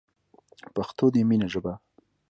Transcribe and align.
پښتو 0.75 1.05
دی 1.13 1.21
مینی 1.29 1.47
ژبه 1.53 1.73